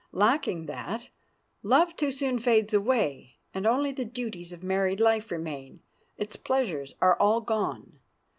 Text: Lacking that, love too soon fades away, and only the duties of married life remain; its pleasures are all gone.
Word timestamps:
Lacking 0.13 0.65
that, 0.65 1.11
love 1.61 1.95
too 1.95 2.11
soon 2.11 2.39
fades 2.39 2.73
away, 2.73 3.37
and 3.53 3.67
only 3.67 3.91
the 3.91 4.03
duties 4.03 4.51
of 4.51 4.63
married 4.63 4.99
life 4.99 5.29
remain; 5.29 5.83
its 6.17 6.37
pleasures 6.37 6.95
are 7.01 7.15
all 7.19 7.39
gone. 7.39 7.99